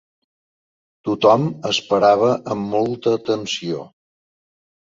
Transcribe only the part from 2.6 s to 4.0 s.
molta atenció.